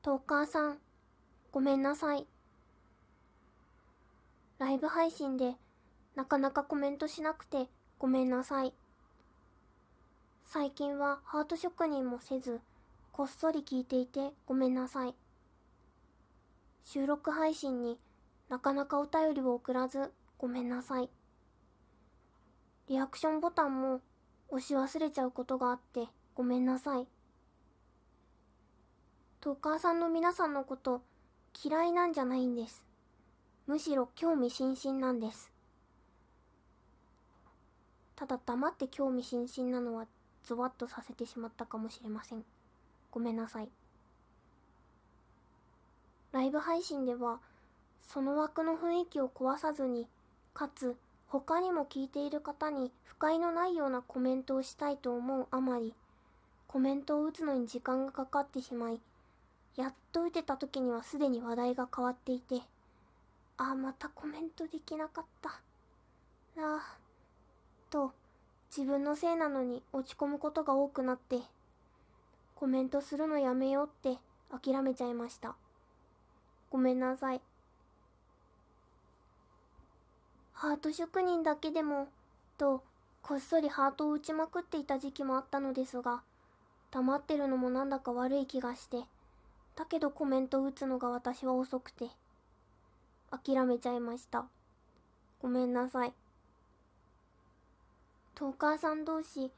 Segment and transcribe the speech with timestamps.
[0.00, 0.78] トーカーさん、
[1.50, 2.24] ごめんなさい。
[4.60, 5.54] ライブ配信で
[6.14, 7.66] なかなかコメントしなくて
[7.98, 8.72] ごめんなさい。
[10.44, 12.60] 最近はハート職人もせず、
[13.10, 15.14] こっそり聞いていてごめんなさい。
[16.84, 17.98] 収録配信に
[18.48, 21.10] なかなかお便りを送らずごめんなさい。
[22.88, 24.00] リアクションボタンも
[24.48, 26.06] 押し忘れちゃうことがあって
[26.36, 27.06] ごめんなさい。
[29.40, 31.00] トーカーさんの皆さんのこと
[31.64, 32.84] 嫌いなんじゃないんです。
[33.68, 35.52] むしろ興味津々なんです。
[38.16, 40.06] ただ黙って興味津々なのは
[40.44, 42.44] ゾワッとさせてしまったかもしれません。
[43.12, 43.68] ごめんなさい。
[46.32, 47.38] ライブ配信では
[48.02, 50.08] その枠の雰囲気を壊さずに
[50.52, 50.96] かつ
[51.28, 55.94] 他にも聞いている方に不快のないようなコメントをしたいと思うあまり
[56.66, 59.00] コメントを打つのに時間がかかってしまい
[59.76, 62.62] やっと打てた時にはすでに話題が変わっていて
[63.56, 65.50] ああまたコメントできなかった。
[65.50, 65.60] あ
[66.56, 66.96] あ
[67.90, 68.12] と
[68.76, 71.40] 自分のせいなのに落ち込むことが多くなって
[72.54, 74.18] コメントするのやめようって
[74.50, 75.54] 諦めちゃいました。
[76.70, 77.40] ごめんなさい。
[80.52, 82.08] ハート職人だけでも、
[82.56, 82.82] と、
[83.22, 86.22] こっそりハートを打ちまくっていた時期もあったのですが、
[86.90, 89.04] 黙ってるのもなんだか悪い気がして、
[89.78, 92.08] だけどコメント打つのが私は遅くて、
[93.30, 94.44] 諦めちゃいました。
[95.40, 96.12] ごめんなさい。
[98.34, 99.52] トーカーさん同士、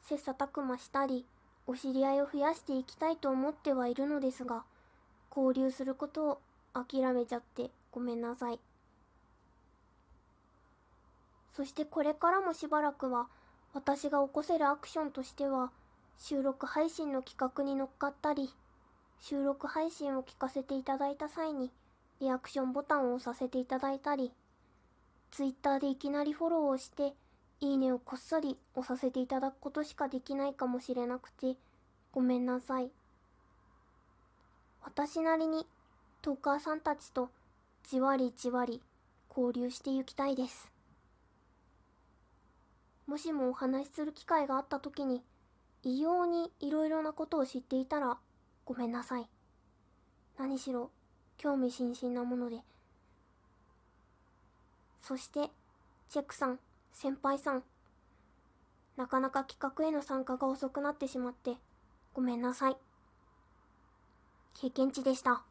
[0.00, 1.26] 切磋琢磨したり、
[1.66, 4.64] お知り合いを増やしていきたいと思ってはいるのですが、
[5.28, 6.38] 交流することを
[6.72, 8.58] 諦めちゃってごめんなさい。
[11.52, 13.28] そしてこれからもしばらくは
[13.74, 15.70] 私が起こせるアクションとしては
[16.18, 18.54] 収録配信の企画に乗っかったり
[19.20, 21.70] 収録配信を聞かせていただいた際に
[22.20, 24.32] リアクションボタンを押させていただいたり
[25.30, 27.12] Twitter でいきなりフォローをして
[27.60, 31.56] いいねをこっそり押させていただくことしかできないかもしれなくて
[32.12, 32.90] ごめんなさい。
[34.82, 35.66] 私なりに
[36.22, 37.28] トーカーさんたちと
[37.88, 38.80] じわりじわり
[39.28, 40.70] 交流していきたいです。
[43.06, 45.22] もしもお話しする機会があった時に
[45.82, 48.18] 異様にいろいろなことを知っていたら
[48.66, 49.28] ごめんなさい。
[50.36, 50.90] 何しろ
[51.38, 52.58] 興味津々なもので。
[55.00, 55.50] そして
[56.10, 56.58] チェックさん
[56.92, 57.62] 先輩さん。
[58.96, 61.54] なかなか企画への参加が遅くなってしまって
[62.12, 62.76] ごめんなさい。
[64.54, 65.44] 経験値でした。